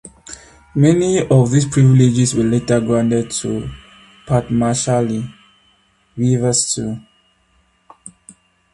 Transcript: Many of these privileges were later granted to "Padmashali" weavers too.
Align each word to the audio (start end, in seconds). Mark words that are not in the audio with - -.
Many 0.73 1.27
of 1.27 1.51
these 1.51 1.67
privileges 1.67 2.33
were 2.33 2.43
later 2.43 2.79
granted 2.81 3.29
to 3.41 3.69
"Padmashali" 4.25 5.31
weavers 6.17 6.73
too. 6.73 6.97